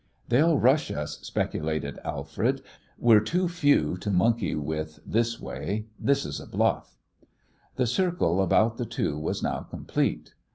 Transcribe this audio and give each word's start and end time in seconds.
"They'll 0.29 0.57
rush 0.57 0.89
us," 0.89 1.19
speculated 1.21 1.99
Alfred. 2.03 2.63
"We're 2.97 3.19
too 3.19 3.47
few 3.47 3.97
to 3.97 4.09
monkey 4.09 4.55
with 4.55 4.99
this 5.05 5.39
way. 5.39 5.85
This 5.99 6.25
is 6.25 6.39
a 6.39 6.47
bluff." 6.47 6.97
The 7.75 7.85
circle 7.85 8.41
about 8.41 8.77
the 8.77 8.85
two 8.87 9.15
was 9.15 9.43
now 9.43 9.59
complete. 9.59 10.33